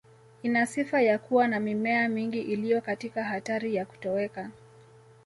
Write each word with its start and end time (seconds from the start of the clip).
Ina 0.43 0.65
sifa 0.65 1.01
ya 1.01 1.19
kuwa 1.19 1.47
na 1.47 1.59
mimea 1.59 2.09
mingi 2.09 2.41
iliyo 2.41 2.81
katika 2.81 3.23
hatari 3.23 3.75
ya 3.75 3.85
kutoweka 3.85 4.51